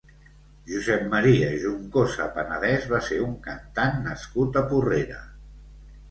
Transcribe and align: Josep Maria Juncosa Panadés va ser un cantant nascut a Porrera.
Josep 0.67 1.01
Maria 1.09 1.49
Juncosa 1.63 2.25
Panadés 2.37 2.87
va 2.93 3.01
ser 3.09 3.19
un 3.25 3.35
cantant 3.49 3.99
nascut 4.07 4.57
a 4.63 4.65
Porrera. 4.73 5.21